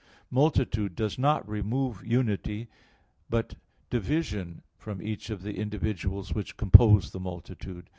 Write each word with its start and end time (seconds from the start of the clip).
Multitude 0.31 0.95
does 0.95 1.19
not 1.19 1.47
remove 1.47 2.03
unity, 2.03 2.67
but 3.29 3.53
division 3.91 4.63
from 4.75 4.99
each 4.99 5.29
of 5.29 5.43
the 5.43 5.57
individuals 5.59 6.33
which 6.33 6.57
compose 6.57 7.11
the 7.11 7.19
multitude. 7.19 7.87